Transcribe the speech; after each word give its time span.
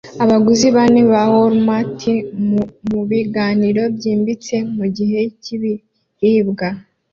Abaguzi 0.23 0.67
bane 0.75 1.01
ba 1.11 1.21
Walmart 1.33 1.99
mubiganiro 2.91 3.81
byimbitse 3.95 4.55
mugice 4.75 5.21
cyibiribwa 5.41 6.67